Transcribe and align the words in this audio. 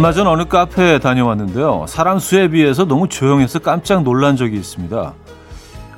얼마 0.00 0.12
전 0.14 0.26
어느 0.28 0.46
카페에 0.46 0.98
다녀왔는데요. 0.98 1.84
사람 1.86 2.18
수에 2.18 2.48
비해서 2.48 2.86
너무 2.86 3.06
조용해서 3.06 3.58
깜짝 3.58 4.02
놀란 4.02 4.34
적이 4.34 4.56
있습니다. 4.56 5.12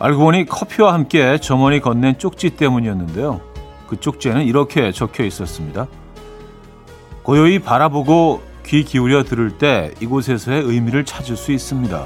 알고 0.01 0.25
보니 0.25 0.47
커피와 0.47 0.93
함께 0.93 1.39
점원이 1.39 1.79
건넨 1.79 2.19
쪽지 2.19 2.51
때문이었는데요. 2.57 3.41
그 3.87 4.01
쪽지에는 4.01 4.43
이렇게 4.43 4.91
적혀 4.91 5.23
있었습니다. 5.23 5.87
고요히 7.23 7.61
바라보고 7.61 8.43
귀 8.67 8.83
기울여 8.83 9.23
들을 9.23 9.57
때 9.57 9.93
이곳에서의 10.01 10.63
의미를 10.63 11.05
찾을 11.05 11.37
수 11.37 11.53
있습니다. 11.53 12.05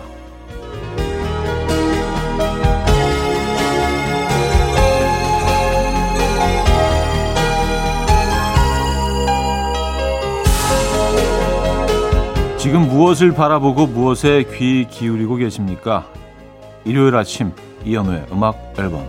지금 12.67 12.89
무엇을 12.89 13.33
바라보고 13.33 13.87
무엇에 13.87 14.43
귀 14.59 14.89
기울이고 14.91 15.37
계십니까? 15.37 16.05
일요일 16.85 17.15
아침 17.15 17.53
이연우의 17.85 18.27
음악 18.33 18.75
앨범 18.77 19.07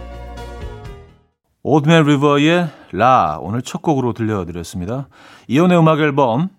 오드맨 1.64 2.04
리버의 2.04 2.70
라 2.92 3.40
오늘 3.42 3.64
첫 3.64 3.82
곡으로 3.82 4.14
들려드렸습니다. 4.14 5.08
이연우의 5.48 5.80
음악 5.80 6.00
앨범 6.02 6.50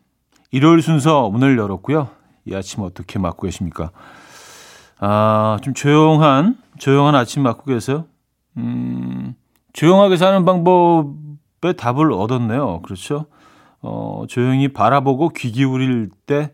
일요일 0.50 0.82
순서 0.82 1.30
문을 1.30 1.56
열었고요. 1.56 2.08
이 2.46 2.56
아침 2.56 2.82
어떻게 2.82 3.20
맞고 3.20 3.46
계십니까? 3.46 3.92
아, 4.98 5.58
좀 5.62 5.74
조용한 5.74 6.56
조용한 6.80 7.14
아침 7.14 7.44
맞고 7.44 7.66
계세요? 7.66 8.06
음, 8.56 9.36
조용하게 9.72 10.16
사는 10.16 10.44
방법에 10.44 11.74
답을 11.76 12.12
얻었네요. 12.12 12.82
그렇죠? 12.82 13.26
어, 13.82 14.24
조용히 14.28 14.66
바라보고 14.66 15.28
귀 15.28 15.52
기울일 15.52 16.10
때 16.26 16.50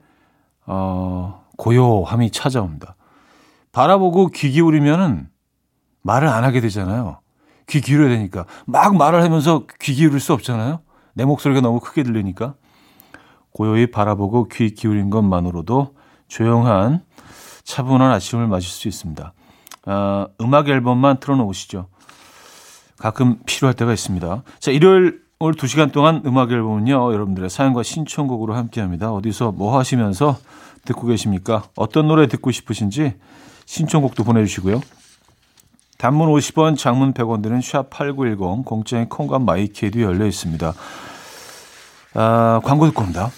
어, 0.66 1.44
고요함이 1.56 2.30
찾아옵니다. 2.30 2.96
바라보고 3.72 4.28
귀 4.28 4.50
기울이면은 4.50 5.28
말을 6.02 6.28
안 6.28 6.44
하게 6.44 6.60
되잖아요. 6.60 7.20
귀 7.68 7.80
기울여야 7.80 8.10
되니까. 8.10 8.44
막 8.66 8.96
말을 8.96 9.22
하면서 9.22 9.64
귀 9.80 9.94
기울일 9.94 10.20
수 10.20 10.32
없잖아요. 10.32 10.80
내 11.14 11.24
목소리가 11.24 11.60
너무 11.60 11.80
크게 11.80 12.02
들리니까. 12.02 12.54
고요히 13.52 13.90
바라보고 13.90 14.48
귀 14.48 14.74
기울인 14.74 15.10
것만으로도 15.10 15.94
조용한 16.28 17.04
차분한 17.62 18.10
아침을 18.10 18.48
맞을 18.48 18.68
수 18.68 18.88
있습니다. 18.88 19.32
아, 19.86 20.26
음악 20.40 20.68
앨범만 20.68 21.20
틀어놓으시죠. 21.20 21.88
가끔 22.98 23.38
필요할 23.46 23.74
때가 23.74 23.92
있습니다. 23.92 24.42
자, 24.58 24.70
일요일 24.70 25.23
오늘 25.44 25.56
2시간 25.56 25.92
동안 25.92 26.22
음악 26.24 26.50
앨범은요, 26.50 27.12
여러분들의 27.12 27.50
사연과 27.50 27.82
신청곡으로 27.82 28.54
함께 28.54 28.80
합니다. 28.80 29.12
어디서 29.12 29.52
뭐 29.52 29.78
하시면서 29.78 30.38
듣고 30.86 31.06
계십니까? 31.06 31.64
어떤 31.76 32.08
노래 32.08 32.26
듣고 32.28 32.50
싶으신지 32.50 33.12
신청곡도 33.66 34.24
보내주시고요. 34.24 34.80
단문 35.98 36.30
50원, 36.30 36.78
장문 36.78 37.12
100원 37.12 37.42
드는 37.42 37.60
샵8910, 37.60 38.64
공짜인 38.64 39.06
콩과 39.10 39.40
마이키에도 39.40 40.00
열려 40.00 40.24
있습니다. 40.24 40.72
아, 42.14 42.60
광고 42.64 42.86
듣고 42.86 43.02
옵니다. 43.02 43.30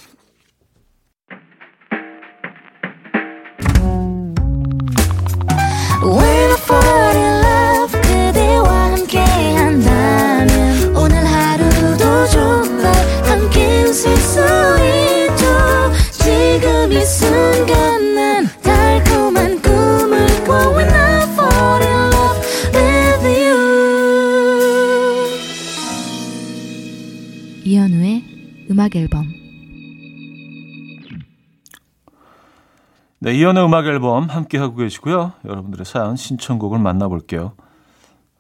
이현우의 33.37 33.67
음악 33.67 33.87
앨범 33.87 34.25
함께 34.31 34.57
하고 34.57 34.77
계시고요. 34.77 35.33
여러분들의 35.45 35.85
사연 35.85 36.17
신청곡을 36.17 36.79
만나볼게요. 36.79 37.53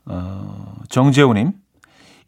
어, 0.07 0.75
정재우님, 0.89 1.53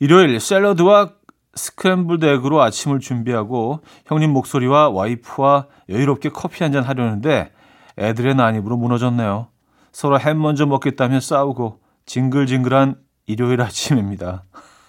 일요일 0.01 0.39
샐러드와 0.39 1.13
스크램블드 1.55 2.27
에그로 2.27 2.61
아침을 2.61 3.01
준비하고 3.01 3.81
형님 4.05 4.33
목소리와 4.33 4.91
와이프와 4.91 5.67
여유롭게 5.89 6.29
커피 6.29 6.63
한 6.63 6.73
잔 6.73 6.85
하려는데 6.85 7.51
애들의 7.97 8.35
난입으로 8.35 8.77
무너졌네요. 8.77 9.49
서로 9.91 10.21
햄 10.21 10.39
먼저 10.41 10.67
먹겠다며 10.67 11.21
싸우고 11.21 11.81
징글징글한 12.05 12.97
일요일 13.27 13.63
아침입니다. 13.63 14.45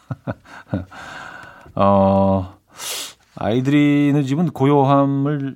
어, 1.75 2.57
아이들이 3.35 4.09
있는 4.09 4.25
집은 4.25 4.50
고요함을 4.50 5.56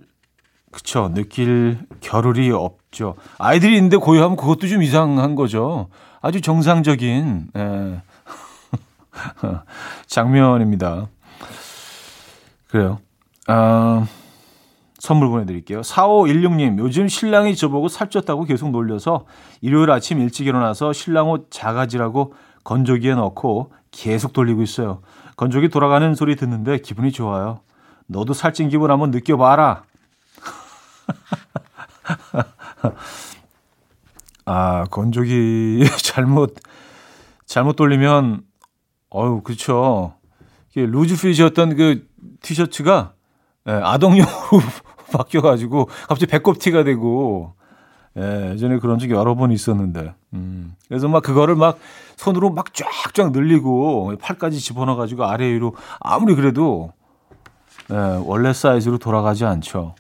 그쵸 0.74 1.12
느낄 1.14 1.78
겨를이 2.02 2.52
없죠. 2.52 3.16
아이들이 3.38 3.76
있는데 3.76 3.98
고요하면 3.98 4.36
그것도 4.36 4.68
좀 4.68 4.84
이상한 4.84 5.36
거죠. 5.36 5.88
아주 6.22 6.42
정상적인 6.42 7.48
예. 7.56 8.02
장면입니다. 10.08 11.08
그래요. 12.68 13.00
아, 13.48 14.08
선물 14.98 15.30
보내드릴게요. 15.30 15.82
4516님, 15.82 16.80
요즘 16.80 17.08
신랑이 17.08 17.56
저보고 17.56 17.88
살쪘다고 17.88 18.48
계속 18.48 18.72
놀려서 18.72 19.26
일요일 19.62 19.92
아침 19.92 20.20
일찍 20.20 20.48
일어나서 20.48 20.92
신랑 20.92 21.30
옷 21.30 21.52
자가지라고 21.52 22.34
건조기에 22.64 23.14
넣고 23.16 23.72
계속 23.92 24.34
돌리고 24.34 24.64
있어요. 24.64 25.02
건조기 25.36 25.70
돌아가는 25.70 26.16
소리 26.16 26.36
듣는데 26.36 26.80
기분이 26.80 27.12
좋아요. 27.12 27.60
너도 28.08 28.34
살찐 28.34 28.70
기분 28.70 28.90
한번 28.92 29.12
느껴봐라. 29.12 29.84
아, 34.46 34.86
건조기 34.86 35.86
잘못, 36.04 36.56
잘못 37.46 37.76
돌리면, 37.76 38.42
어유. 39.16 39.42
이게 40.72 40.86
루즈 40.86 41.16
피지였던 41.16 41.76
그 41.76 42.08
티셔츠가 42.42 43.14
예, 43.68 43.72
아동용으로 43.72 44.62
바뀌어 45.14 45.42
가지고 45.42 45.88
갑자기 46.08 46.32
배꼽 46.32 46.60
티가 46.60 46.84
되고, 46.84 47.54
예, 48.18 48.52
예전에 48.52 48.80
그런 48.80 49.00
적이 49.00 49.14
여러 49.14 49.36
번 49.36 49.52
있었는데, 49.52 50.14
음. 50.34 50.76
그래서 50.88 51.08
막 51.08 51.24
그거를 51.24 51.56
막 51.56 51.80
손으로 52.18 52.50
막 52.50 52.74
쫙쫙 52.74 53.32
늘리고 53.32 54.14
팔까지 54.20 54.60
집어넣어 54.60 54.96
가지고 54.96 55.26
아래 55.26 55.46
위로 55.46 55.76
아무리 56.00 56.36
그래도 56.36 56.92
예, 57.92 57.96
원래 58.26 58.54
사이즈로 58.54 58.98
돌아가지 58.98 59.46
않죠. 59.46 59.96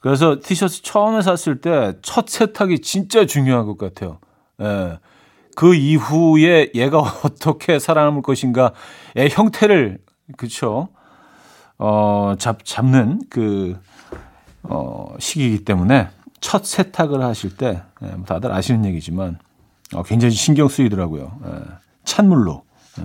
그래서 0.00 0.36
티셔츠 0.42 0.82
처음에 0.82 1.22
샀을 1.22 1.60
때 1.60 1.92
첫 2.02 2.28
세탁이 2.28 2.80
진짜 2.80 3.26
중요한 3.26 3.66
것 3.66 3.78
같아요. 3.78 4.18
예. 4.60 4.98
그 5.56 5.74
이후에 5.74 6.70
얘가 6.74 6.98
어떻게 7.24 7.78
살아남을 7.78 8.22
것인가의 8.22 9.30
형태를 9.30 9.98
그쵸 10.36 10.88
어, 11.78 12.34
잡 12.38 12.64
잡는 12.64 13.22
그 13.30 13.76
어, 14.62 15.14
시기이기 15.18 15.64
때문에 15.64 16.08
첫 16.40 16.64
세탁을 16.64 17.22
하실 17.22 17.56
때 17.56 17.82
예, 18.02 18.06
뭐 18.08 18.24
다들 18.24 18.52
아시는 18.52 18.84
얘기지만 18.84 19.38
어, 19.94 20.02
굉장히 20.02 20.34
신경 20.34 20.68
쓰이더라고요. 20.68 21.32
예, 21.46 21.50
찬물로 22.04 22.62
예, 23.00 23.04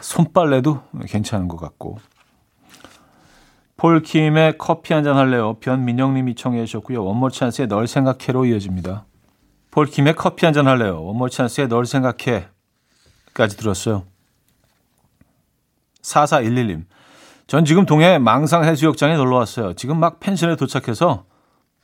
손빨래도 0.00 0.80
괜찮은 1.06 1.48
것 1.48 1.58
같고 1.58 1.98
폴킴의 3.88 4.56
커피 4.56 4.94
한 4.94 5.04
잔 5.04 5.18
할래요. 5.18 5.58
변민영님이 5.60 6.36
청해 6.36 6.64
주셨고요. 6.64 7.04
원몰 7.04 7.30
찬스의 7.30 7.68
널 7.68 7.86
생각해로 7.86 8.46
이어집니다. 8.46 9.04
폴킴의 9.72 10.16
커피 10.16 10.46
한 10.46 10.54
잔 10.54 10.66
할래요. 10.66 11.04
원몰 11.04 11.28
찬스의 11.28 11.68
널 11.68 11.84
생각해까지 11.84 13.58
들었어요. 13.58 14.04
4411님. 16.00 16.86
전 17.46 17.66
지금 17.66 17.84
동해 17.84 18.16
망상 18.16 18.64
해수욕장에 18.64 19.16
놀러 19.16 19.36
왔어요. 19.36 19.74
지금 19.74 20.00
막 20.00 20.18
펜션에 20.18 20.56
도착해서 20.56 21.26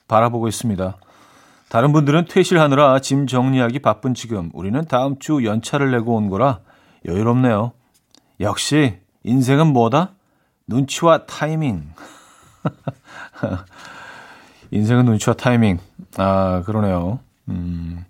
바라보고 0.09 0.49
있습니다. 0.49 0.97
다른 1.69 1.93
분들은 1.93 2.25
퇴실하느라 2.31 3.01
짐 3.01 3.27
정리하기 3.27 3.81
바쁜 3.81 4.15
지금 4.15 4.49
우리는 4.55 4.83
다음 4.87 5.19
주 5.19 5.45
연차를 5.45 5.91
내고 5.91 6.17
온 6.17 6.31
거라 6.31 6.61
여유롭네요. 7.05 7.73
역시 8.41 9.01
인생은 9.23 9.67
뭐다? 9.75 10.15
눈치와 10.71 11.27
타이밍. 11.27 11.93
인생은 14.71 15.05
눈치와 15.05 15.35
타이밍. 15.35 15.79
아, 16.17 16.63
그러네요. 16.65 17.19
음. 17.49 18.05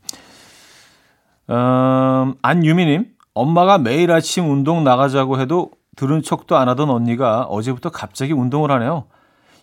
음, 1.48 2.34
안유미님, 2.42 3.06
엄마가 3.32 3.78
매일 3.78 4.12
아침 4.12 4.50
운동 4.50 4.84
나가자고 4.84 5.40
해도 5.40 5.70
들은 5.96 6.22
척도 6.22 6.56
안 6.58 6.68
하던 6.68 6.90
언니가 6.90 7.42
어제부터 7.44 7.88
갑자기 7.90 8.34
운동을 8.34 8.70
하네요. 8.72 9.06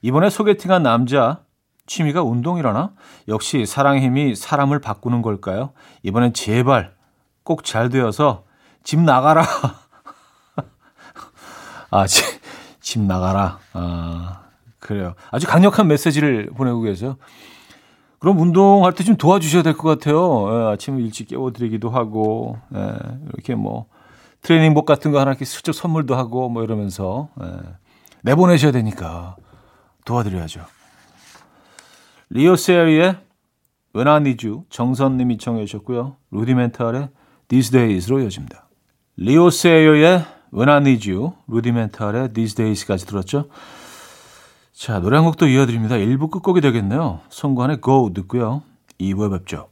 이번에 0.02 0.30
소개팅한 0.32 0.82
남자 0.84 1.42
취미가 1.86 2.24
운동이라나? 2.24 2.92
역시 3.28 3.66
사랑의 3.68 4.02
힘이 4.02 4.34
사람을 4.36 4.80
바꾸는 4.80 5.22
걸까요? 5.22 5.72
이번엔 6.04 6.34
제발 6.34 6.94
꼭 7.44 7.64
잘 7.64 7.90
되어서 7.90 8.44
집 8.84 9.00
나가라. 9.00 9.46
아, 11.92 12.06
집, 12.08 12.37
집 12.88 13.02
나가라. 13.02 13.60
아, 13.74 14.44
그래요. 14.80 15.14
아주 15.30 15.46
강력한 15.46 15.88
메시지를 15.90 16.52
보내고 16.56 16.80
계세요. 16.80 17.18
그럼 18.20 18.40
운동할 18.40 18.94
때 18.94 19.04
좀 19.04 19.18
도와주셔야 19.18 19.62
될 19.62 19.74
것 19.74 19.90
같아요. 19.90 20.48
예, 20.70 20.74
아침에 20.74 21.02
일찍 21.02 21.28
깨워드리기도 21.28 21.90
하고, 21.90 22.58
예, 22.74 22.96
이렇게 23.34 23.56
뭐, 23.56 23.88
트레이닝복 24.42 24.86
같은 24.86 25.12
거 25.12 25.20
하나 25.20 25.32
이렇게 25.32 25.44
슬쩍 25.44 25.74
선물도 25.74 26.16
하고, 26.16 26.48
뭐 26.48 26.64
이러면서, 26.64 27.28
예, 27.44 27.48
내보내셔야 28.22 28.72
되니까 28.72 29.36
도와드려야죠. 30.06 30.62
리오 32.30 32.56
세리의 32.56 33.18
When 33.94 34.08
I 34.08 34.18
Need 34.22 34.48
You 34.48 34.64
정선님이 34.70 35.40
청해 35.40 35.66
주셨고요. 35.66 36.16
루디멘탈의 36.32 37.10
These 37.50 37.72
Days로 37.72 38.22
이어집니다. 38.22 38.70
리오 39.18 39.50
세리의 39.50 40.37
I 40.70 40.78
Need 40.78 41.12
You, 41.12 41.34
루디멘탈의 41.48 42.34
These 42.34 42.56
Days까지 42.56 43.06
들었죠. 43.06 43.50
자, 44.74 45.00
노래 45.00 45.18
한 45.18 45.26
곡도 45.26 45.48
이어드립니다. 45.48 45.96
1부 45.96 46.30
끝곡이 46.30 46.62
되겠네요. 46.62 47.22
송관의 47.30 47.82
Go 47.84 48.14
듣고요. 48.14 48.62
2부에 49.00 49.32
뵙죠. 49.32 49.70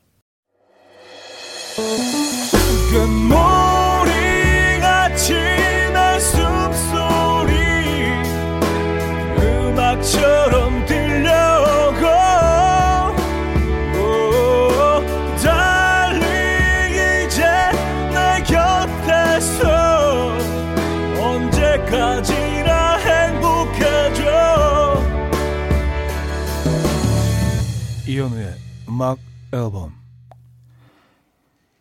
이현우의 28.08 28.54
음악 28.90 29.18
앨범 29.52 29.94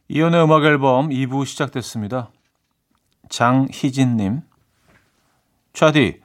이현우의 0.08 0.44
음악 0.44 0.64
앨범 0.64 1.08
2부 1.08 1.44
시작됐습니다. 1.46 2.30
장희진님 3.28 4.42
차디 5.72 6.20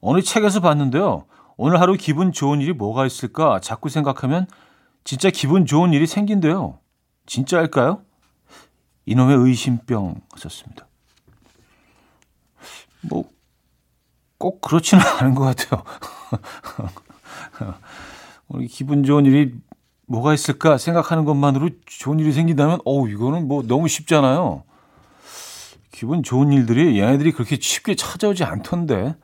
어느 0.00 0.22
책에서 0.22 0.60
봤는데요. 0.60 1.26
오늘 1.56 1.80
하루 1.80 1.94
기분 1.94 2.32
좋은 2.32 2.60
일이 2.60 2.72
뭐가 2.72 3.06
있을까 3.06 3.60
자꾸 3.60 3.88
생각하면 3.88 4.46
진짜 5.04 5.30
기분 5.30 5.66
좋은 5.66 5.92
일이 5.92 6.06
생긴대요. 6.06 6.78
진짜일까요? 7.26 8.02
이놈의 9.06 9.36
의심병 9.36 10.20
하셨습니다. 10.32 10.86
뭐 13.02 13.34
꼭 14.44 14.60
그렇지는 14.60 15.02
않은 15.02 15.34
것 15.34 15.44
같아요. 15.44 15.82
우리 18.48 18.66
기분 18.68 19.04
좋은 19.04 19.24
일이 19.26 19.54
뭐가 20.06 20.34
있을까 20.34 20.76
생각하는 20.78 21.24
것만으로 21.24 21.70
좋은 21.86 22.18
일이 22.20 22.32
생긴다면, 22.32 22.80
어우, 22.84 23.08
이거는 23.08 23.48
뭐 23.48 23.62
너무 23.66 23.88
쉽잖아요. 23.88 24.62
기분 25.90 26.22
좋은 26.22 26.52
일들이 26.52 26.98
얘네들이 27.00 27.32
그렇게 27.32 27.56
쉽게 27.60 27.94
찾아오지 27.94 28.44
않던데. 28.44 29.14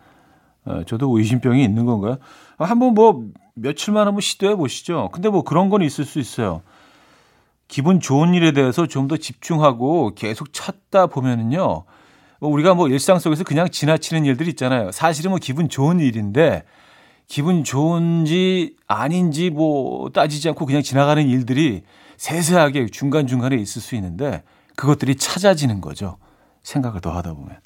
어, 0.65 0.83
저도 0.87 1.17
의심병이 1.17 1.63
있는 1.65 1.87
건가요? 1.87 2.19
아, 2.59 2.65
한번 2.65 2.95
뭐 2.95 3.25
며칠만 3.55 4.07
한번 4.07 4.21
시도해 4.21 4.57
보시죠. 4.57 5.09
근데 5.13 5.29
뭐 5.29 5.43
그런 5.43 5.69
건 5.71 5.83
있을 5.83 6.05
수 6.05 6.19
있어요. 6.19 6.63
기분 7.69 8.01
좋은 8.01 8.35
일에 8.35 8.53
대해서 8.53 8.87
좀 8.87 9.09
더 9.09 9.17
집중하고 9.17 10.15
계속 10.15 10.53
찾다 10.53 11.07
보면은요. 11.07 11.85
뭐 12.41 12.51
우리가 12.51 12.75
뭐 12.75 12.89
일상 12.89 13.19
속에서 13.19 13.45
그냥 13.45 13.69
지나치는 13.71 14.25
일들이 14.25 14.51
있잖아요. 14.51 14.93
사실은 14.93 15.31
뭐 15.31 15.39
기분 15.41 15.69
좋은 15.69 16.01
일인데 16.01 16.65
기분 17.31 17.63
좋은지 17.63 18.75
아닌지 18.89 19.51
뭐 19.51 20.11
따지지 20.11 20.49
않고 20.49 20.67
그냥 20.67 20.83
지나가는 20.83 21.25
일들이 21.25 21.85
세세하게 22.17 22.87
중간중간에 22.87 23.55
있을 23.55 23.81
수 23.81 23.95
있는데 23.95 24.43
그것들이 24.75 25.15
찾아지는 25.15 25.81
거죠. 25.81 26.17
생각을 26.65 27.01
더 27.01 27.13
하다 27.13 27.35
보면. 27.35 27.57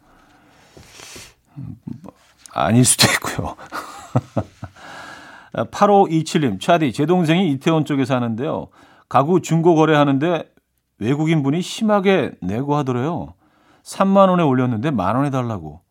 음, 1.57 1.77
뭐, 2.03 2.13
아닐 2.53 2.85
수도 2.85 3.07
있고요. 3.15 3.57
8527님, 5.73 6.61
차디, 6.61 6.93
제 6.93 7.07
동생이 7.07 7.51
이태원 7.53 7.87
쪽에 7.87 8.05
사는데요. 8.05 8.69
가구 9.09 9.41
중고 9.41 9.77
거래하는데 9.77 10.45
외국인 10.99 11.43
분이 11.43 11.63
심하게 11.63 12.33
내고 12.43 12.77
하더래요. 12.77 13.33
3만 13.83 14.29
원에 14.29 14.43
올렸는데 14.43 14.91
만 14.91 15.17
원에 15.17 15.31
달라고. 15.31 15.84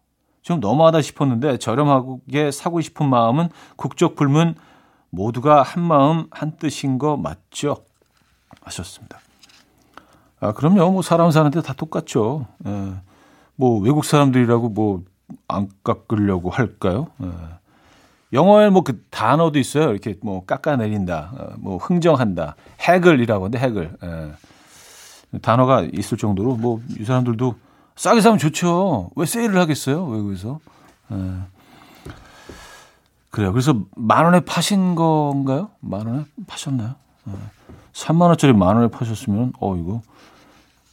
좀 0.44 0.60
너무하다 0.60 1.02
싶었는데 1.02 1.58
저렴하게 1.58 2.52
사고 2.52 2.82
싶은 2.82 3.10
마음은 3.10 3.50
국적 3.76 4.16
불문 4.16 4.56
모두가 5.10 5.64
한 5.64 5.82
마음 5.84 6.28
한 6.32 6.58
뜻인 6.58 7.00
거 7.00 7.18
맞죠? 7.18 7.78
하셨습니다. 8.62 9.20
아 10.40 10.52
그럼요. 10.54 10.92
뭐 10.92 11.02
사람 11.02 11.32
사는데 11.32 11.62
다 11.62 11.74
똑같죠. 11.74 12.46
예. 12.68 12.94
뭐 13.56 13.80
외국 13.80 14.06
사람들이라고 14.06 14.70
뭐 14.70 15.04
안 15.48 15.70
깎으려고 15.84 16.50
할까요? 16.50 17.08
예. 17.24 17.28
영어에 18.34 18.70
뭐 18.70 18.84
그 18.84 19.02
단어도 19.10 19.58
있어요. 19.58 19.92
이렇게 19.92 20.16
뭐 20.22 20.46
깎아내린다, 20.46 21.32
어, 21.38 21.54
뭐 21.58 21.78
흥정한다, 21.78 22.56
해글이라고 22.88 23.46
하는데 23.46 23.58
해글. 23.60 23.98
예. 24.04 25.40
단어가 25.40 25.82
있을 25.94 26.18
정도로 26.18 26.56
뭐 26.58 26.82
이 27.00 27.06
사람들도 27.06 27.56
싸게 27.96 28.22
사면 28.22 28.38
좋죠. 28.38 29.12
왜 29.16 29.26
세일을 29.26 29.58
하겠어요? 29.58 30.06
외국에서. 30.06 30.60
예. 31.12 31.16
그래요. 33.30 33.52
그래서 33.52 33.76
만 33.96 34.26
원에 34.26 34.40
파신 34.42 34.96
건가요? 34.96 35.70
만 35.80 36.08
원에 36.08 36.26
파셨나요? 36.48 36.96
예. 37.28 37.32
3만 37.94 38.22
원짜리 38.22 38.54
만 38.54 38.76
원에 38.76 38.88
파셨으면 38.88 39.54
어 39.60 39.76
이거 39.76 40.02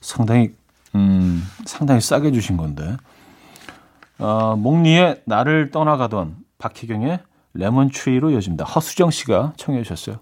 상당히 0.00 0.54
음 0.94 1.42
상당히 1.64 2.00
싸게 2.00 2.32
주신 2.32 2.56
건데. 2.56 2.96
어, 4.18 4.54
목리의 4.54 5.22
나를 5.24 5.70
떠나가던 5.70 6.36
박희경의 6.58 7.20
레몬트리로 7.54 8.30
이어집니다. 8.30 8.64
허수정 8.66 9.10
씨가 9.10 9.54
청해 9.56 9.82
주셨어요. 9.82 10.18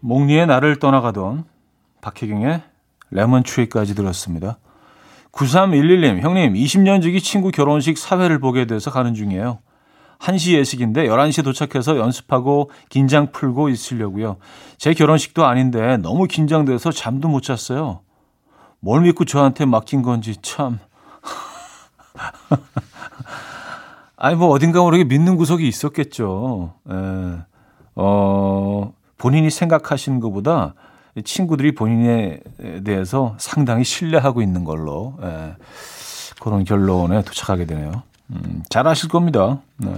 목리의 0.00 0.46
나를 0.46 0.78
떠나가던 0.78 1.44
박혜경의 2.02 2.62
레몬트리까지 3.10 3.94
들었습니다. 3.94 4.58
9311님, 5.32 6.20
형님, 6.20 6.54
20년 6.54 7.02
지기 7.02 7.20
친구 7.20 7.50
결혼식 7.50 7.98
사회를 7.98 8.38
보게 8.38 8.66
돼서 8.66 8.90
가는 8.90 9.14
중이에요. 9.14 9.58
1시 10.18 10.54
예식인데 10.54 11.06
11시에 11.06 11.42
도착해서 11.42 11.96
연습하고 11.96 12.70
긴장 12.90 13.32
풀고 13.32 13.70
있으려고요. 13.70 14.36
제 14.76 14.92
결혼식도 14.92 15.46
아닌데 15.46 15.96
너무 15.96 16.26
긴장돼서 16.26 16.92
잠도 16.92 17.28
못 17.28 17.42
잤어요. 17.42 18.00
뭘 18.80 19.00
믿고 19.02 19.24
저한테 19.24 19.64
맡긴 19.64 20.02
건지 20.02 20.36
참. 20.42 20.78
아니, 24.16 24.36
뭐 24.36 24.48
어딘가 24.48 24.82
모르게 24.82 25.04
믿는 25.04 25.36
구석이 25.36 25.66
있었겠죠. 25.66 26.74
에, 26.90 27.38
어, 27.94 28.92
본인이 29.16 29.48
생각하시는 29.48 30.20
것보다 30.20 30.74
친구들이 31.24 31.74
본인에 31.74 32.40
대해서 32.84 33.34
상당히 33.38 33.84
신뢰하고 33.84 34.42
있는 34.42 34.64
걸로 34.64 35.14
예, 35.22 35.54
그런 36.40 36.64
결론에 36.64 37.22
도착하게 37.22 37.66
되네요. 37.66 38.02
음, 38.30 38.62
잘 38.68 38.86
아실 38.86 39.08
겁니다. 39.08 39.60
네. 39.78 39.92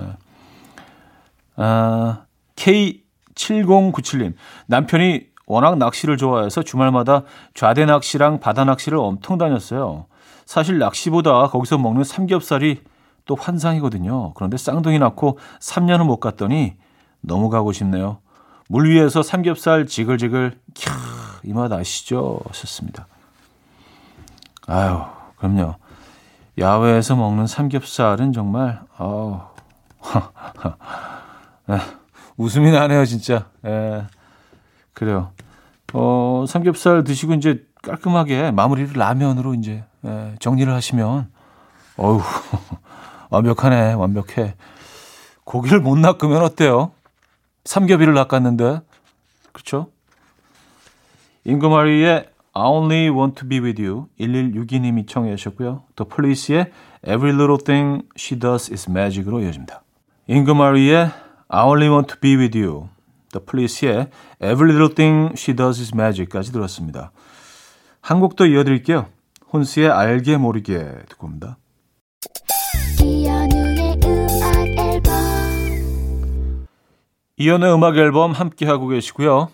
아, 1.56 2.22
K7097님 2.56 4.34
남편이 4.66 5.26
워낙 5.46 5.76
낚시를 5.76 6.16
좋아해서 6.16 6.62
주말마다 6.62 7.22
좌대 7.54 7.84
낚시랑 7.84 8.40
바다 8.40 8.64
낚시를 8.64 8.98
엄청 8.98 9.38
다녔어요. 9.38 10.06
사실 10.46 10.78
낚시보다 10.78 11.48
거기서 11.48 11.78
먹는 11.78 12.04
삼겹살이 12.04 12.80
또 13.24 13.36
환상이거든요. 13.36 14.32
그런데 14.34 14.56
쌍둥이 14.56 14.98
낳고 14.98 15.38
3년을 15.60 16.04
못 16.04 16.18
갔더니 16.20 16.74
너무 17.20 17.50
가고 17.50 17.72
싶네요. 17.72 18.18
물 18.72 18.88
위에서 18.88 19.22
삼겹살 19.22 19.84
지글지글 19.86 20.58
캬, 20.72 20.90
이 21.44 21.52
맛 21.52 21.70
아시죠? 21.70 22.40
하셨습니다. 22.48 23.06
아유, 24.66 25.02
그럼요. 25.36 25.74
야외에서 26.58 27.14
먹는 27.14 27.46
삼겹살은 27.46 28.32
정말 28.32 28.80
아우. 28.96 29.40
에, 31.68 31.76
웃음이 32.38 32.70
나네요, 32.72 33.04
진짜. 33.04 33.44
에, 33.62 34.04
그래요. 34.94 35.32
어, 35.92 36.46
삼겹살 36.48 37.04
드시고 37.04 37.34
이제 37.34 37.66
깔끔하게 37.82 38.52
마무리를 38.52 38.94
라면으로 38.98 39.52
이제 39.52 39.84
에, 40.02 40.34
정리를 40.40 40.72
하시면 40.72 41.30
어우, 41.98 42.22
완벽하네. 43.28 43.92
완벽해. 43.92 44.54
고기를 45.44 45.80
못 45.80 45.98
낚으면 45.98 46.42
어때요? 46.42 46.92
삼겹이를 47.64 48.14
낚았는데. 48.14 48.80
그렇죠? 49.52 49.90
잉그마리의 51.44 52.28
I 52.54 52.62
Only 52.64 53.08
Want 53.08 53.36
to 53.40 53.48
Be 53.48 53.60
With 53.60 53.82
You 53.82 54.06
1162님이 54.20 55.08
청해 55.08 55.34
주셨고요. 55.36 55.84
또 55.96 56.04
폴리스의 56.04 56.70
Every 57.06 57.34
Little 57.34 57.58
Thing 57.64 58.06
She 58.16 58.38
Does 58.38 58.70
Is 58.72 58.90
Magic으로 58.90 59.40
이어집니다. 59.40 59.82
잉그마리의 60.28 61.10
I 61.48 61.64
Only 61.66 61.88
Want 61.88 62.14
to 62.14 62.20
Be 62.20 62.36
With 62.36 62.58
You 62.58 62.88
또 63.32 63.40
폴리스의 63.44 64.08
Every 64.42 64.70
Little 64.70 64.94
Thing 64.94 65.32
She 65.36 65.56
Does 65.56 65.80
Is 65.80 65.92
Magic까지 65.94 66.52
들었습니다. 66.52 67.10
한 68.00 68.20
곡 68.20 68.36
더 68.36 68.46
이어드릴게요. 68.46 69.06
혼스의 69.52 69.88
알게 69.88 70.36
모르게 70.36 70.78
듣고 71.08 71.26
옵니다. 71.26 71.56
이연의 77.42 77.74
음악 77.74 77.96
앨범 77.96 78.30
함께 78.30 78.66
하고 78.66 78.86
계시고요. 78.86 79.48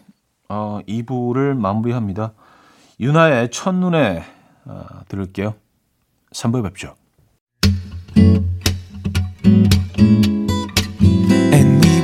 어, 0.50 0.80
2부를 0.86 1.56
마무리합니다. 1.56 2.34
유나의 3.00 3.50
첫눈에 3.50 4.24
어, 4.66 4.84
들을게요. 5.08 5.54
3부에 6.32 6.62
뵙죠. 6.64 6.94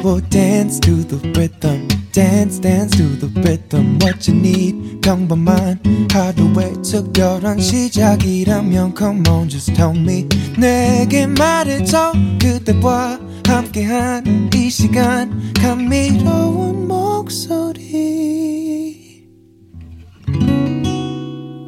Will 0.04 0.20
dance 0.28 0.80
to 0.80 0.96
the 0.96 1.18
rhythm. 1.32 1.88
dance 2.12 2.60
dance 2.60 2.94
to 2.96 3.04
the 3.18 3.32
rhythm 3.40 3.98
what 4.02 4.30
you 4.30 4.38
need 4.38 5.00
평범한 5.00 5.80
하루의 6.12 6.74
특별한 6.82 7.58
시작이라면 7.58 8.94
come 8.96 9.22
on 9.28 9.48
just 9.48 9.72
tell 9.74 9.98
me 9.98 10.28
내게 10.58 11.26
말해줘 11.26 12.12
그대와 12.40 13.18
함께한 13.54 14.50
이 14.52 14.68
시간 14.68 15.52
감미로운 15.54 16.88
목소리 16.88 17.92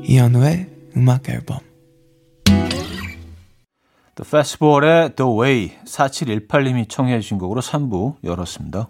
이현우의 0.03 0.67
음악 0.97 1.29
앨범 1.29 1.61
The 4.17 4.25
Festival의 4.25 5.15
The 5.15 5.31
Way 5.31 5.73
4718님이 5.85 6.89
청해 6.89 7.21
주신 7.21 7.39
곡으로 7.39 7.61
3부 7.61 8.17
열었습니다. 8.25 8.89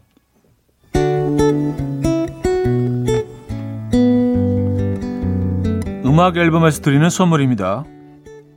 음악 6.07 6.39
앨범에서 6.39 6.81
드리는 6.81 7.11
선물입니다. 7.11 7.85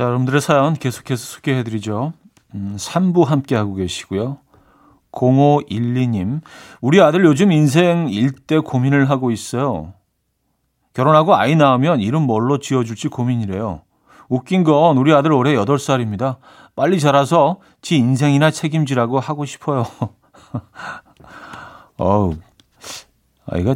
자, 0.00 0.06
여러분들의 0.06 0.40
사연 0.40 0.72
계속해서 0.72 1.22
소개해드리죠. 1.22 2.14
음, 2.54 2.76
3부 2.78 3.26
함께하고 3.26 3.74
계시고요. 3.74 4.38
0512님, 5.12 6.40
우리 6.80 7.02
아들 7.02 7.26
요즘 7.26 7.52
인생 7.52 8.08
일대 8.08 8.58
고민을 8.60 9.10
하고 9.10 9.30
있어요. 9.30 9.92
결혼하고 10.94 11.36
아이 11.36 11.54
낳으면 11.54 12.00
이름 12.00 12.22
뭘로 12.22 12.56
지어줄지 12.60 13.08
고민이래요. 13.08 13.82
웃긴 14.30 14.64
건 14.64 14.96
우리 14.96 15.12
아들 15.12 15.34
올해 15.34 15.54
8살입니다. 15.54 16.38
빨리 16.74 16.98
자라서 16.98 17.60
지 17.82 17.96
인생이나 17.96 18.50
책임지라고 18.50 19.20
하고 19.20 19.44
싶어요. 19.44 19.84
어우, 21.98 22.36
아이가 23.44 23.74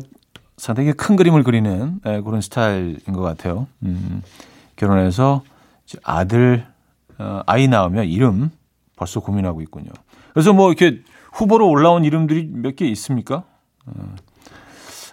상당히 0.57 0.95
큰 0.95 1.17
그림을 1.17 1.43
그리는 1.43 2.01
네, 2.03 2.23
그런 2.23 2.41
스타일인 2.41 3.13
것 3.13 3.21
같아요. 3.21 3.67
음, 3.83 4.23
결혼해서 4.77 5.43
아들 6.03 6.67
어, 7.19 7.41
아이 7.47 7.69
낳으면 7.69 8.07
이름 8.07 8.51
벌써 8.97 9.21
고민하고 9.21 9.61
있군요. 9.63 9.91
그래서 10.33 10.53
뭐 10.53 10.73
이렇게 10.73 11.03
후보로 11.33 11.69
올라온 11.69 12.05
이름들이 12.05 12.49
몇 12.53 12.77
개 12.77 12.87
있습니까? 12.87 13.45
어, 13.87 14.15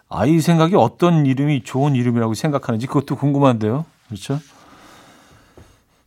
아이 0.10 0.40
생각이 0.40 0.76
어떤 0.76 1.26
이름이 1.26 1.64
좋은 1.64 1.96
이름이라고 1.96 2.34
생각하는지 2.34 2.88
그것도 2.88 3.16
궁금한데요. 3.16 3.86
그렇죠? 4.08 4.40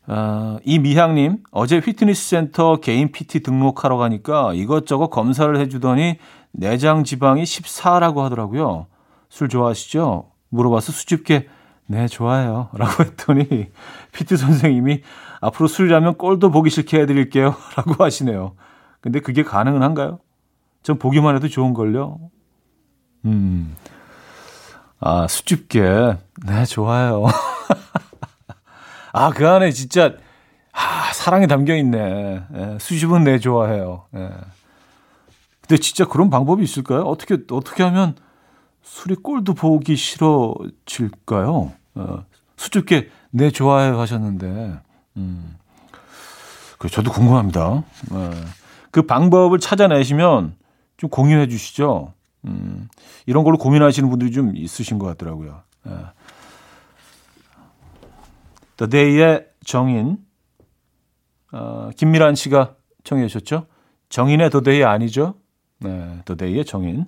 아, 0.07 0.59
이미향님, 0.65 1.39
어제 1.51 1.81
피트니스 1.81 2.29
센터 2.29 2.77
개인 2.77 3.11
PT 3.11 3.41
등록하러 3.41 3.97
가니까 3.97 4.53
이것저것 4.53 5.09
검사를 5.09 5.59
해주더니 5.59 6.19
내장 6.53 7.05
지방이 7.05 7.45
14라고 7.45 8.19
하더라고요. 8.19 8.87
술 9.31 9.49
좋아하시죠? 9.49 10.31
물어봐서 10.51 10.93
수줍게 10.93 11.49
네, 11.87 12.09
좋아요. 12.09 12.71
라고 12.75 13.05
했더니 13.05 13.71
피트 14.13 14.37
선생님이 14.37 15.03
앞으로 15.41 15.69
술이라면 15.69 16.17
꼴도 16.17 16.51
보기 16.51 16.71
싫게 16.71 17.01
해드릴게요. 17.01 17.55
라고 17.77 18.03
하시네요. 18.03 18.55
근데 19.01 19.21
그게 19.21 19.43
가능은 19.43 19.83
한가요? 19.83 20.19
전 20.83 20.99
보기만 20.99 21.37
해도 21.37 21.49
좋은걸요? 21.49 22.19
음. 23.27 23.77
아, 25.01 25.27
수줍게. 25.29 26.17
네, 26.47 26.65
좋아요. 26.65 27.27
아, 29.13 29.31
그 29.31 29.47
안에 29.49 29.71
진짜, 29.71 30.17
아, 30.73 31.13
사랑이 31.13 31.47
담겨 31.47 31.75
있네. 31.77 32.43
예, 32.55 32.79
수줍은 32.81 33.25
내 33.25 33.39
좋아해요. 33.39 34.07
예. 34.17 34.31
근데 35.61 35.81
진짜 35.81 36.07
그런 36.07 36.31
방법이 36.31 36.63
있을까요? 36.63 37.03
어떻게, 37.03 37.39
어떻게 37.51 37.83
하면 37.83 38.17
술이 38.85 39.17
꼴도 39.17 39.55
보기 39.55 39.97
싫어질까요? 39.97 41.73
어, 41.95 42.25
수줍게 42.57 43.09
내 43.31 43.51
좋아해 43.51 43.91
하셨는데, 43.91 44.79
음, 45.17 45.57
그 46.79 46.89
저도 46.89 47.11
궁금합니다. 47.11 47.63
어, 47.65 48.31
그 48.91 49.03
방법을 49.03 49.59
찾아내시면 49.59 50.55
좀 50.99 51.11
공유해 51.11 51.49
주시죠. 51.49 52.13
음, 52.45 52.89
이런 53.27 53.43
걸로 53.43 53.57
고민하시는 53.57 54.09
분들이 54.09 54.31
좀 54.31 54.55
있으신 54.55 54.99
것 54.99 55.07
같더라고요. 55.07 55.63
예. 55.89 55.91
The 58.77 58.91
Day의 58.91 59.47
정인. 59.65 60.19
어, 61.53 61.89
김미란 61.97 62.35
씨가 62.35 62.75
청해 63.03 63.27
주셨죠? 63.29 63.67
정인의 64.11 64.51
The 64.51 64.63
Day 64.63 64.85
아니죠? 64.85 65.35
네, 65.79 66.21
The 66.27 66.37
Day의 66.37 66.65
정인. 66.67 67.07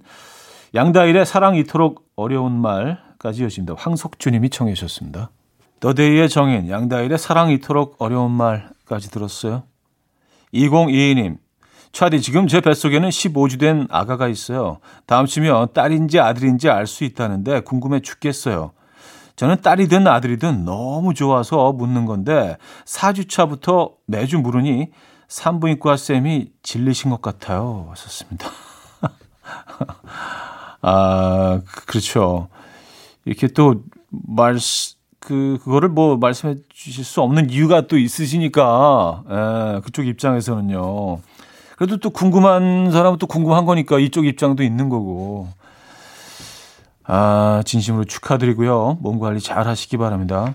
양다일의 0.75 1.26
사랑 1.26 1.56
이토록 1.56 2.06
어려운 2.16 2.61
말까지 2.61 3.42
이어집니다. 3.42 3.75
황석주님이 3.78 4.50
청해 4.50 4.75
주셨습니다. 4.75 5.30
Day의 5.80 6.28
정인, 6.28 6.68
양다일의 6.68 7.18
사랑 7.18 7.50
이토록 7.50 7.96
어려운 7.99 8.32
말까지 8.32 9.11
들었어요. 9.11 9.64
2022님, 10.54 11.38
차디 11.92 12.20
지금 12.20 12.46
제 12.46 12.61
뱃속에는 12.61 13.08
15주 13.08 13.61
된 13.61 13.87
아가가 13.90 14.28
있어요. 14.28 14.78
다음 15.06 15.26
주면 15.26 15.68
딸인지 15.73 16.20
아들인지 16.20 16.68
알 16.68 16.87
수 16.87 17.04
있다는데 17.04 17.61
궁금해 17.61 18.00
죽겠어요. 18.00 18.73
저는 19.37 19.61
딸이든 19.61 20.06
아들이든 20.06 20.64
너무 20.64 21.14
좋아서 21.14 21.73
묻는 21.73 22.06
건데 22.06 22.56
4주 22.87 23.28
차부터 23.28 23.92
매주 24.06 24.38
물으니 24.38 24.90
산부인과 25.28 25.96
쌤이 25.96 26.52
질리신 26.62 27.11
것 27.11 27.20
같아요. 27.20 27.87
왔었습니다. 27.88 28.49
아, 30.83 31.61
그렇죠. 31.87 32.49
이렇게 33.25 33.49
또 33.49 33.83
말, 34.11 34.56
그, 35.18 35.59
그거를 35.62 35.88
뭐 35.88 36.16
말씀해 36.16 36.56
주실 36.68 37.04
수 37.04 37.21
없는 37.23 37.50
이유가 37.50 37.87
또 37.87 37.99
있으시니까, 37.99 39.25
예, 39.28 39.80
그쪽 39.80 40.06
입장에서는요. 40.06 41.21
그래도 41.76 41.99
또 41.99 42.11
궁금한 42.11 42.90
사람은 42.90 43.18
또 43.18 43.26
궁금한 43.26 43.66
거니까 43.66 43.99
이쪽 43.99 44.26
입장도 44.26 44.62
있는 44.62 44.88
거고. 44.88 45.49
아, 47.04 47.62
진심으로 47.64 48.04
축하드리고요. 48.04 48.99
몸 49.00 49.18
관리 49.18 49.40
잘 49.40 49.68
하시기 49.68 49.97
바랍니다. 49.97 50.54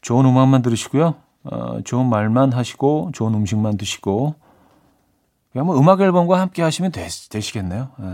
좋은 0.00 0.24
음악만 0.24 0.62
들으시고요. 0.62 1.14
어, 1.44 1.80
좋은 1.84 2.06
말만 2.08 2.52
하시고, 2.52 3.10
좋은 3.12 3.34
음식만 3.34 3.76
드시고, 3.76 4.34
그냥 5.52 5.66
뭐 5.66 5.78
음악 5.78 6.00
앨범과 6.00 6.40
함께 6.40 6.62
하시면 6.62 6.92
되, 6.92 7.08
되시겠네요. 7.30 7.88
예. 8.00 8.04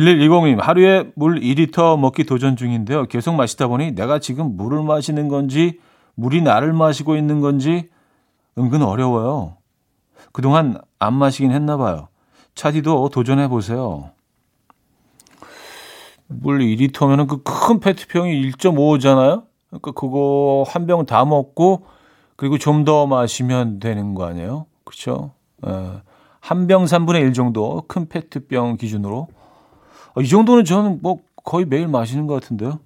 1110님, 0.00 0.60
하루에 0.60 1.10
물 1.14 1.40
2리터 1.40 1.98
먹기 1.98 2.24
도전 2.24 2.56
중인데요. 2.56 3.06
계속 3.06 3.34
마시다 3.34 3.66
보니 3.66 3.92
내가 3.94 4.18
지금 4.18 4.56
물을 4.56 4.82
마시는 4.82 5.28
건지, 5.28 5.80
물이 6.16 6.42
나를 6.42 6.72
마시고 6.72 7.16
있는 7.16 7.40
건지 7.40 7.88
은근 8.58 8.82
어려워요. 8.82 9.56
그동안 10.32 10.78
안 10.98 11.14
마시긴 11.14 11.52
했나 11.52 11.76
봐요. 11.76 12.08
차디도 12.54 13.08
도전해 13.10 13.48
보세요. 13.48 14.10
물 16.28 16.58
2리터면은 16.58 17.26
그 17.28 17.42
큰 17.42 17.80
페트병이 17.80 18.50
1.5잖아요. 18.52 19.44
그러니까 19.70 19.92
그거 19.92 20.64
한 20.68 20.86
병 20.86 21.06
다 21.06 21.24
먹고 21.24 21.86
그리고 22.36 22.58
좀 22.58 22.84
더 22.84 23.06
마시면 23.06 23.78
되는 23.78 24.14
거 24.14 24.24
아니에요? 24.26 24.66
그렇죠? 24.84 25.32
예. 25.66 26.00
한병 26.40 26.84
3분의 26.84 27.20
1 27.22 27.32
정도 27.32 27.82
큰 27.88 28.08
페트병 28.08 28.76
기준으로 28.76 29.28
어, 29.28 29.45
이 30.20 30.28
정도는 30.28 30.64
저는 30.64 31.00
뭐 31.02 31.20
거의 31.44 31.64
매일 31.64 31.88
마시는 31.88 32.26
것 32.26 32.34
같은데요. 32.34 32.80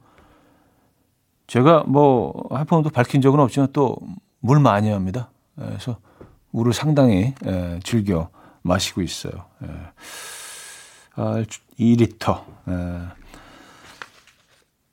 제가 1.46 1.84
뭐 1.87 2.32
한 2.50 2.66
번도 2.66 2.90
밝힌 2.90 3.20
적은 3.20 3.40
없지만 3.40 3.69
또 3.73 3.97
물 4.40 4.58
많이 4.58 4.90
합니다. 4.90 5.30
예, 5.60 5.64
그래서 5.66 5.99
물을 6.50 6.73
상당히 6.73 7.34
예, 7.47 7.78
즐겨 7.84 8.30
마시고 8.62 9.02
있어요. 9.02 9.45
예. 9.62 9.69
아, 11.14 11.45
2리터. 11.78 12.43
예. 12.69 13.00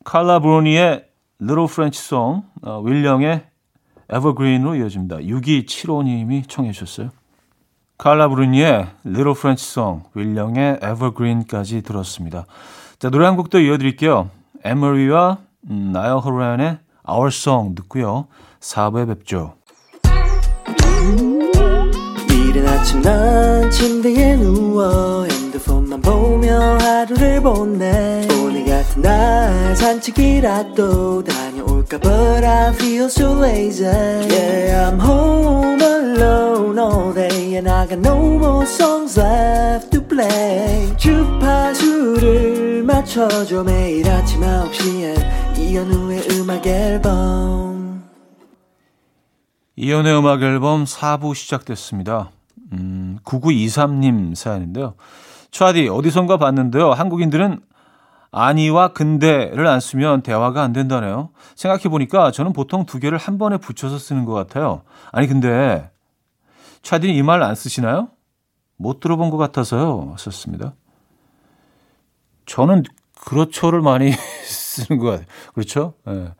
칼라 0.03 0.39
브로니의 0.39 1.05
Little 1.41 1.65
French 1.69 1.99
Song, 1.99 2.45
어, 2.61 2.81
윌령의 2.81 3.45
Evergreen으로 4.11 4.75
이어집니다. 4.75 5.17
6275님이 5.17 6.47
청해 6.47 6.71
주셨어요. 6.71 7.09
칼라 7.97 8.27
브루니의 8.29 8.87
Little 9.05 9.31
French 9.31 9.63
Song, 9.63 10.03
윌령의 10.13 10.79
Evergreen까지 10.83 11.81
들었습니다. 11.81 12.45
자, 12.99 13.09
노래 13.09 13.25
한 13.25 13.35
곡도 13.35 13.59
이어드릴게요. 13.59 14.29
에머리와 14.63 15.39
음, 15.69 15.91
나el 15.91 16.17
호란의 16.17 16.77
Our 17.09 17.27
Song 17.27 17.75
듣고요. 17.75 18.27
4부에 18.59 19.07
뵙죠. 19.07 19.55
이른 22.29 22.67
아침 22.67 23.01
난 23.01 23.69
침대에 23.71 24.35
누워 24.35 25.25
핸드폰만 25.25 26.01
보며 26.01 26.77
하루를 26.79 27.41
보내 27.41 28.27
오늘 28.41 28.65
같은 28.65 29.01
날 29.01 29.75
산책이라도 29.75 31.23
다 31.23 31.46
녀올까 31.77 31.99
But 31.99 32.43
I 32.43 32.73
feel 32.73 33.05
so 33.05 33.33
lazy 33.39 33.83
Yeah 33.85 34.89
I'm 34.89 34.99
home 34.99 35.81
alone 35.81 36.79
all 36.79 37.13
day 37.13 37.55
And 37.55 37.69
I 37.69 37.87
got 37.87 37.99
no 37.99 38.17
more 38.17 38.65
songs 38.65 39.19
left 39.19 39.91
to 39.91 40.01
play 40.01 40.95
주파수를 40.97 42.83
맞춰줘 42.83 43.63
매일 43.63 44.09
아침 44.09 44.41
9시에 44.41 45.57
이현우의 45.57 46.27
음악 46.31 46.65
앨범 46.65 48.03
이연의 49.75 50.17
음악 50.17 50.41
앨범 50.41 50.85
4부 50.85 51.35
시작됐습니다. 51.35 52.31
음, 52.73 53.19
9923님 53.23 54.33
사연인데요. 54.33 54.95
차디, 55.51 55.87
어디선가 55.89 56.37
봤는데요. 56.37 56.93
한국인들은 56.93 57.59
아니와 58.31 58.89
근데를 58.89 59.65
안 59.67 59.79
쓰면 59.79 60.21
대화가 60.21 60.61
안 60.61 60.73
된다네요. 60.73 61.29
생각해보니까 61.55 62.31
저는 62.31 62.53
보통 62.53 62.85
두 62.85 62.99
개를 62.99 63.17
한 63.17 63.37
번에 63.37 63.57
붙여서 63.57 63.97
쓰는 63.97 64.25
것 64.25 64.33
같아요. 64.33 64.83
아니, 65.11 65.27
근데, 65.27 65.89
차디는 66.83 67.15
이 67.15 67.21
말 67.23 67.41
안 67.43 67.55
쓰시나요? 67.55 68.09
못 68.77 68.99
들어본 68.99 69.29
것 69.31 69.37
같아서요. 69.37 70.15
썼습니다. 70.17 70.73
저는 72.45 72.83
그렇죠를 73.25 73.81
많이 73.81 74.11
쓰는 74.45 74.99
것 74.99 75.09
같아요. 75.11 75.25
그렇죠? 75.53 75.93
예. 76.07 76.33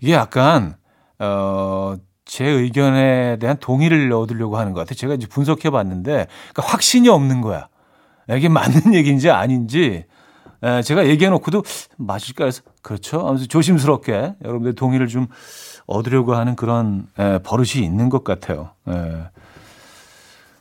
이게 0.00 0.12
약간, 0.12 0.76
어, 1.18 1.94
제 2.24 2.44
의견에 2.46 3.38
대한 3.40 3.56
동의를 3.58 4.12
얻으려고 4.12 4.56
하는 4.58 4.72
것 4.72 4.80
같아요. 4.80 4.94
제가 4.94 5.14
이제 5.14 5.26
분석해 5.26 5.70
봤는데, 5.70 6.26
그러니까 6.52 6.62
확신이 6.72 7.08
없는 7.08 7.40
거야. 7.40 7.68
이게 8.30 8.48
맞는 8.48 8.94
얘기인지 8.94 9.30
아닌지, 9.30 10.04
에, 10.62 10.82
제가 10.82 11.06
얘기해 11.06 11.30
놓고도 11.30 11.62
맞을까 11.96 12.44
해서, 12.44 12.62
그렇죠. 12.82 13.26
아무튼 13.26 13.48
조심스럽게 13.48 14.34
여러분들 14.42 14.74
동의를 14.74 15.08
좀 15.08 15.26
얻으려고 15.86 16.34
하는 16.34 16.56
그런 16.56 17.06
에, 17.18 17.38
버릇이 17.38 17.84
있는 17.84 18.08
것 18.08 18.24
같아요. 18.24 18.70
에, 18.88 18.92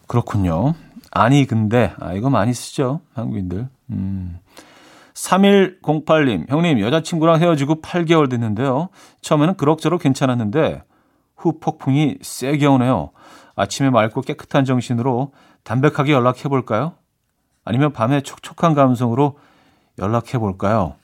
그렇군요. 0.07 0.73
아니, 1.11 1.45
근데, 1.45 1.93
아, 1.99 2.13
이거 2.13 2.29
많이 2.29 2.53
쓰죠. 2.53 3.01
한국인들. 3.13 3.67
음. 3.91 4.39
3108님, 5.13 6.49
형님, 6.49 6.79
여자친구랑 6.79 7.41
헤어지고 7.41 7.81
8개월 7.81 8.29
됐는데요. 8.29 8.89
처음에는 9.21 9.55
그럭저럭 9.55 10.01
괜찮았는데, 10.01 10.83
후 11.35 11.59
폭풍이 11.59 12.17
세게 12.21 12.65
오네요. 12.67 13.11
아침에 13.55 13.89
맑고 13.89 14.21
깨끗한 14.21 14.65
정신으로 14.65 15.33
담백하게 15.63 16.13
연락해 16.13 16.43
볼까요? 16.47 16.93
아니면 17.65 17.91
밤에 17.91 18.21
촉촉한 18.21 18.73
감성으로 18.73 19.37
연락해 19.99 20.37
볼까요? 20.37 20.95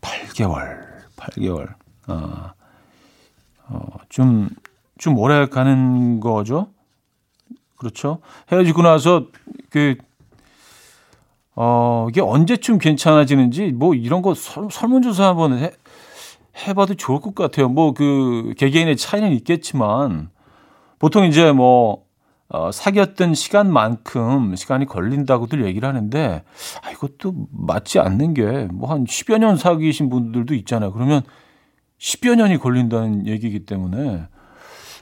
8개월, 0.00 0.84
8개월. 1.16 1.74
어, 2.08 2.52
어, 3.68 3.86
좀, 4.08 4.48
좀 4.98 5.18
오래 5.18 5.46
가는 5.46 6.20
거죠? 6.20 6.68
그렇죠? 7.76 8.20
헤어지고 8.50 8.82
나서 8.82 9.26
그, 9.70 9.96
어, 11.54 12.06
이게 12.10 12.20
언제쯤 12.20 12.78
괜찮아지는지 12.78 13.72
뭐 13.72 13.94
이런 13.94 14.22
거 14.22 14.34
설, 14.34 14.68
설문조사 14.70 15.28
한번 15.28 15.58
해, 15.58 15.72
해봐도 16.66 16.94
좋을 16.94 17.20
것 17.20 17.34
같아요. 17.34 17.68
뭐 17.68 17.92
그 17.92 18.54
개개인의 18.56 18.96
차이는 18.96 19.32
있겠지만 19.32 20.30
보통 20.98 21.24
이제 21.24 21.52
뭐 21.52 22.05
어, 22.48 22.70
사귀었던 22.70 23.34
시간만큼 23.34 24.54
시간이 24.54 24.86
걸린다고들 24.86 25.64
얘기를 25.64 25.88
하는데 25.88 26.44
아, 26.82 26.90
이것도 26.90 27.34
맞지 27.50 27.98
않는 27.98 28.34
게 28.34 28.68
뭐 28.72 28.88
한 28.88 29.04
10여 29.04 29.38
년 29.38 29.56
사귀신 29.56 30.08
분들도 30.10 30.54
있잖아요. 30.54 30.92
그러면 30.92 31.22
10여 31.98 32.36
년이 32.36 32.58
걸린다는 32.58 33.26
얘기이기 33.26 33.66
때문에 33.66 34.26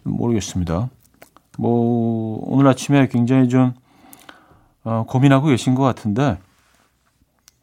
모르겠습니다. 0.04 0.88
뭐 1.58 2.40
오늘 2.46 2.66
아침에 2.68 3.08
굉장히 3.08 3.48
좀 3.48 3.74
어, 4.84 5.04
고민하고 5.06 5.48
계신 5.48 5.74
것 5.74 5.82
같은데 5.82 6.38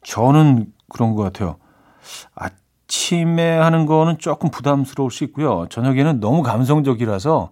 저는 0.04 0.72
그런 0.88 1.14
것 1.14 1.22
같아요. 1.22 1.56
아, 2.34 2.48
아침에 2.92 3.56
하는 3.56 3.86
거는 3.86 4.18
조금 4.18 4.50
부담스러울 4.50 5.10
수 5.10 5.24
있고요. 5.24 5.66
저녁에는 5.70 6.20
너무 6.20 6.42
감성적이라서 6.42 7.48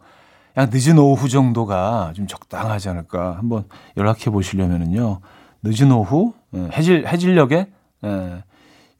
그냥 0.55 0.71
늦은 0.73 0.99
오후 0.99 1.29
정도가 1.29 2.13
좀 2.15 2.27
적당하지 2.27 2.89
않을까. 2.89 3.37
한번 3.37 3.65
연락해 3.97 4.31
보시려면은요. 4.31 5.21
늦은 5.63 5.93
오후, 5.93 6.35
예, 6.55 6.69
해질, 6.73 7.07
해질녘에, 7.07 7.69
예, 8.05 8.45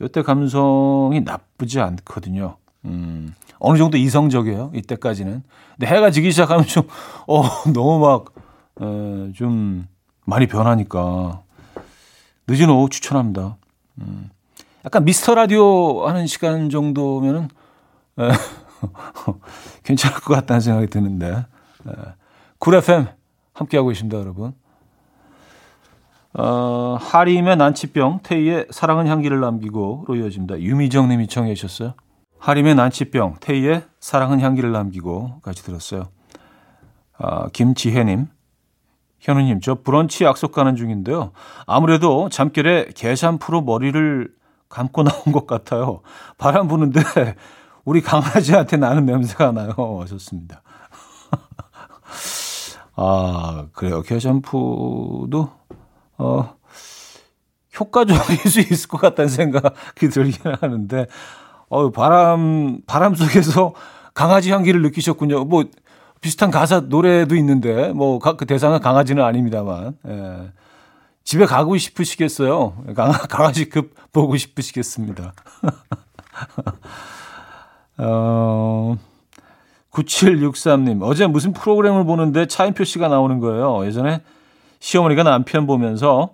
이때 0.01 0.23
감성이 0.23 1.21
나쁘지 1.21 1.81
않거든요. 1.81 2.57
음, 2.85 3.35
어느 3.59 3.79
정도 3.79 3.97
이성적이에요. 3.97 4.73
이때까지는. 4.75 5.43
근데 5.79 5.87
해가 5.87 6.11
지기 6.11 6.31
시작하면 6.31 6.65
좀, 6.65 6.85
어, 7.27 7.43
너무 7.73 7.99
막, 7.99 8.35
에, 8.81 9.33
좀 9.33 9.87
많이 10.25 10.47
변하니까. 10.47 11.43
늦은 12.49 12.71
오후 12.71 12.89
추천합니다. 12.89 13.57
음, 14.01 14.31
약간 14.85 15.05
미스터 15.05 15.35
라디오 15.35 16.07
하는 16.07 16.27
시간 16.27 16.71
정도면은, 16.71 17.49
에, 18.19 18.31
괜찮을 19.85 20.21
것 20.21 20.35
같다는 20.35 20.61
생각이 20.61 20.87
드는데. 20.89 21.47
에, 21.87 21.93
쿨 22.59 22.75
FM 22.75 23.07
함께하고 23.55 23.89
계십니다, 23.89 24.19
여러분. 24.19 24.55
어, 26.33 26.97
하림의 27.01 27.57
난치병, 27.57 28.21
테이의 28.23 28.69
사랑은 28.71 29.07
향기를 29.07 29.41
남기고로 29.41 30.15
이어집니다. 30.17 30.61
유미정 30.61 31.09
님이 31.09 31.27
청해 31.27 31.55
주셨어요. 31.55 31.95
하림의 32.39 32.75
난치병, 32.75 33.37
태희의 33.41 33.83
사랑은 33.99 34.41
향기를 34.41 34.73
남기고 34.73 35.41
같이 35.43 35.63
들었어요. 35.63 36.09
아, 37.19 37.49
김지혜 37.49 38.05
님, 38.05 38.29
현우 39.19 39.43
님, 39.43 39.61
저 39.61 39.75
브런치 39.75 40.25
약속 40.25 40.53
가는 40.53 40.75
중인데요. 40.77 41.33
아무래도 41.67 42.29
잠결에 42.31 42.87
계샴푸로 42.95 43.61
머리를 43.61 44.33
감고 44.69 45.03
나온 45.03 45.33
것 45.33 45.47
같아요. 45.47 46.01
바람 46.39 46.69
부는데 46.69 47.01
우리 47.91 48.01
강아지한테 48.03 48.77
나는 48.77 49.05
냄새가 49.05 49.51
나요. 49.51 49.75
하셨습니다. 50.03 50.63
아, 52.95 53.67
그래요. 53.73 54.03
게샴푸도, 54.03 55.51
어, 56.17 56.55
효과적일 57.81 58.37
수 58.49 58.61
있을 58.61 58.89
것 58.89 59.01
같다는 59.01 59.29
생각이 59.29 60.09
들긴 60.09 60.53
하는데, 60.61 61.07
어, 61.69 61.91
바람, 61.91 62.79
바람 62.87 63.17
속에서 63.17 63.75
강아지 64.15 64.53
향기를 64.53 64.83
느끼셨군요. 64.83 65.47
뭐, 65.47 65.65
비슷한 66.21 66.53
가사 66.53 66.79
노래도 66.79 67.35
있는데, 67.35 67.93
뭐, 67.93 68.21
그 68.21 68.47
대상은 68.47 68.79
강아지는 68.79 69.25
아닙니다만, 69.25 69.97
예. 70.07 70.53
집에 71.25 71.45
가고 71.45 71.77
싶으시겠어요? 71.77 72.85
강, 72.95 73.11
강아지 73.29 73.69
급 73.69 73.95
보고 74.13 74.37
싶으시겠습니다. 74.37 75.35
어, 78.03 78.97
9763님, 79.93 81.03
어제 81.03 81.27
무슨 81.27 81.53
프로그램을 81.53 82.05
보는데 82.05 82.47
차인표 82.47 82.85
씨가 82.85 83.09
나오는 83.09 83.39
거예요. 83.41 83.85
예전에 83.87 84.23
시어머니가 84.79 85.23
남편 85.23 85.67
보면서, 85.67 86.31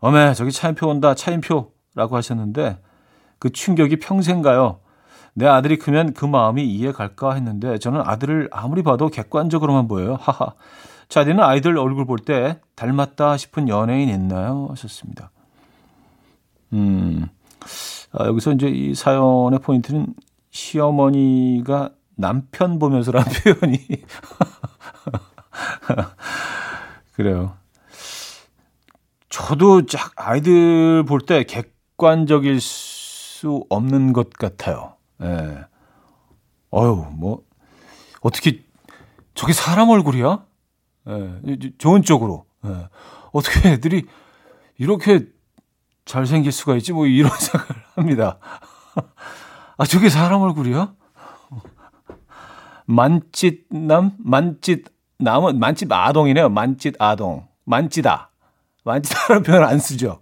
어메, 0.00 0.34
저기 0.34 0.52
차인표 0.52 0.88
온다, 0.88 1.14
차인표 1.14 1.72
라고 1.94 2.16
하셨는데, 2.16 2.78
그 3.38 3.50
충격이 3.50 3.96
평생 3.98 4.42
가요. 4.42 4.78
내 5.34 5.46
아들이 5.46 5.76
크면 5.76 6.14
그 6.14 6.24
마음이 6.24 6.64
이해 6.64 6.92
갈까 6.92 7.34
했는데, 7.34 7.78
저는 7.78 8.00
아들을 8.04 8.48
아무리 8.50 8.82
봐도 8.82 9.08
객관적으로만 9.08 9.88
보여요. 9.88 10.16
하하. 10.20 10.52
자디는 11.08 11.42
아이들 11.42 11.76
얼굴 11.78 12.04
볼 12.06 12.18
때 12.18 12.60
닮았다 12.76 13.36
싶은 13.36 13.68
연예인 13.68 14.08
있나요? 14.08 14.68
하셨습니다. 14.70 15.30
음, 16.74 17.26
아, 18.12 18.26
여기서 18.26 18.52
이제 18.52 18.68
이 18.68 18.94
사연의 18.94 19.60
포인트는 19.60 20.06
시어머니가 20.50 21.90
남편 22.16 22.78
보면서라는 22.78 23.32
표현이 23.60 23.78
그래요. 27.14 27.56
저도 29.28 29.86
짝 29.86 30.12
아이들 30.16 31.04
볼 31.04 31.20
때 31.20 31.44
객관적일 31.44 32.60
수 32.60 33.64
없는 33.68 34.12
것 34.12 34.30
같아요. 34.32 34.94
예. 35.22 35.64
어유 36.72 37.06
뭐 37.12 37.42
어떻게 38.20 38.62
저게 39.34 39.52
사람 39.52 39.88
얼굴이야? 39.90 40.44
예. 41.08 41.40
좋은 41.78 42.02
쪽으로. 42.02 42.46
예. 42.66 42.88
어떻게 43.32 43.70
애들이 43.70 44.06
이렇게 44.78 45.26
잘생길 46.04 46.50
수가 46.52 46.76
있지? 46.76 46.92
뭐 46.92 47.06
이런 47.06 47.30
생각을 47.38 47.82
합니다. 47.94 48.38
아, 49.78 49.86
저게 49.86 50.08
사람 50.08 50.42
얼굴이야? 50.42 50.92
만찢남? 52.86 54.14
만찢남은 54.18 55.60
만찢 55.60 55.92
아동이네요. 55.92 56.48
만찢 56.48 56.94
아동. 56.98 57.46
만찢다. 57.64 58.32
만찢다라는 58.84 59.42
표현 59.44 59.62
안 59.62 59.78
쓰죠. 59.78 60.20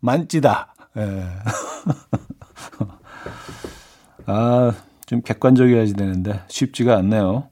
만찢다. 0.00 0.74
예. 0.98 1.24
아, 4.26 4.72
좀 5.06 5.22
객관적이어야지 5.22 5.94
되는데 5.94 6.42
쉽지가 6.48 6.98
않네요. 6.98 7.48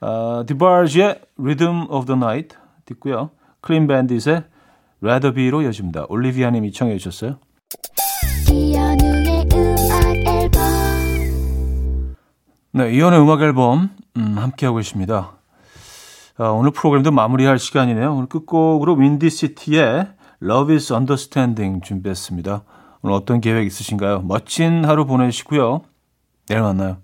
아, 0.00 0.44
디바르지의 0.46 1.22
Rhythm 1.38 1.86
of 1.90 2.06
the 2.06 2.16
Night 2.16 2.56
듣고요. 2.84 3.30
클린 3.62 3.88
밴딧의 3.88 4.44
Rather 5.02 5.34
Be로 5.34 5.62
이어집니다. 5.62 6.04
올리비아 6.08 6.50
님이 6.50 6.70
청해 6.70 6.98
주셨어요. 6.98 7.40
네, 12.76 12.92
이연의 12.92 13.22
음악 13.22 13.40
앨범 13.40 13.88
음, 14.18 14.36
함께하고 14.36 14.80
있습니다. 14.80 15.32
아, 16.36 16.44
오늘 16.48 16.72
프로그램도 16.72 17.10
마무리할 17.10 17.58
시간이네요. 17.58 18.14
오늘 18.14 18.26
끝곡으로 18.26 18.96
윈디시티의 18.96 20.08
Love 20.42 20.74
is 20.74 20.92
Understanding 20.92 21.80
준비했습니다. 21.82 22.64
오늘 23.00 23.16
어떤 23.16 23.40
계획 23.40 23.66
있으신가요? 23.66 24.20
멋진 24.26 24.84
하루 24.84 25.06
보내시고요. 25.06 25.84
내일 26.48 26.60
만나요. 26.60 26.98